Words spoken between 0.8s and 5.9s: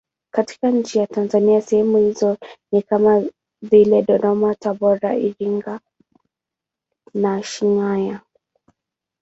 ya Tanzania sehemu hizo ni kama vile Dodoma, Tabora, Iringa,